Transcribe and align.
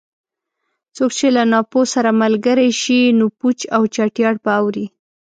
څوک 0.95 1.11
چې 1.19 1.27
له 1.35 1.43
ناپوه 1.51 1.83
سره 1.93 2.09
ملګری 2.21 2.69
شي؛ 2.81 3.01
نو 3.17 3.25
پوچ 3.37 3.59
او 3.75 3.81
چټیات 3.95 4.35
به 4.43 4.51
اوري. 4.61 4.85